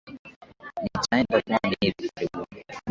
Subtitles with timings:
[0.81, 2.61] Nitaenda pwani hivi karibuni